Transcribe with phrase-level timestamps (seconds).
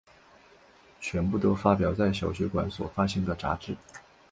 [0.99, 3.77] 全部都发表在小学馆所发行的杂志。